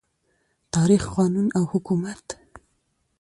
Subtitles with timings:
[0.71, 2.25] تاریخ، قانون او حکومت